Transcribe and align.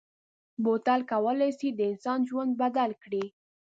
بوتل 0.63 1.01
کولای 1.11 1.51
شي 1.59 1.69
د 1.73 1.79
انسان 1.91 2.19
ژوند 2.29 2.51
بدل 2.61 2.91
کړي. 3.03 3.23